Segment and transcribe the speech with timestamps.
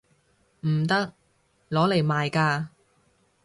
[0.61, 1.13] 唔得！
[1.69, 2.69] 攞嚟賣㗎